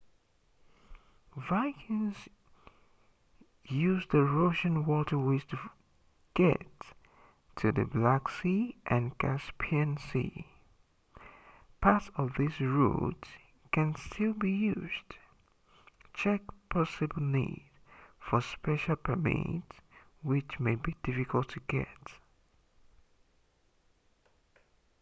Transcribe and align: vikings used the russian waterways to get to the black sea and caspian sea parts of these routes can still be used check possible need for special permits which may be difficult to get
vikings 1.47 2.27
used 3.69 4.09
the 4.09 4.23
russian 4.23 4.83
waterways 4.83 5.43
to 5.47 5.57
get 6.39 6.71
to 7.55 7.71
the 7.73 7.85
black 7.95 8.27
sea 8.27 8.75
and 8.95 9.15
caspian 9.19 9.95
sea 10.05 10.47
parts 11.81 12.09
of 12.17 12.31
these 12.39 12.59
routes 12.61 13.29
can 13.71 13.93
still 14.07 14.33
be 14.45 14.51
used 14.51 15.13
check 16.23 16.41
possible 16.77 17.21
need 17.21 17.69
for 18.19 18.41
special 18.41 18.95
permits 18.95 19.81
which 20.23 20.59
may 20.59 20.73
be 20.73 20.95
difficult 21.03 21.47
to 21.47 21.59
get 21.67 22.17